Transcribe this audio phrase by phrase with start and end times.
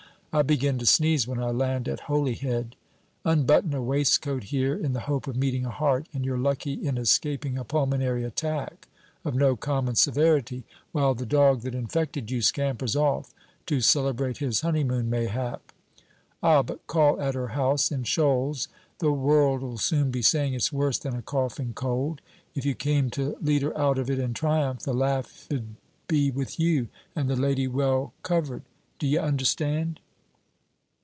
[0.33, 2.77] I begin to sneeze when I land at Holyhead.
[3.25, 6.97] Unbutton a waistcoat here, in the hope of meeting a heart, and you're lucky in
[6.97, 8.87] escaping a pulmonary attack
[9.25, 13.33] of no common severity, while the dog that infected you scampers off,
[13.65, 15.73] to celebrate his honeymoon mayhap.
[16.41, 20.71] Ah, but call at her house in shoals, the world 'll soon be saying it's
[20.71, 22.21] worse than a coughing cold.
[22.55, 25.75] If you came to lead her out of it in triumph, the laugh 'd
[26.07, 26.87] be with you,
[27.17, 28.63] and the lady well covered.
[28.97, 29.99] D' ye understand?'